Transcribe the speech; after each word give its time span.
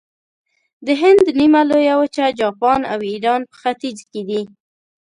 د 0.85 0.87
هند 1.01 1.19
لویه 1.27 1.37
نیمه 1.39 1.61
وچه، 2.01 2.25
جاپان 2.39 2.79
او 2.91 2.99
ایران 3.11 3.41
په 3.49 3.55
ختیځ 3.61 3.97
کې 4.11 4.21
دي. 4.29 4.41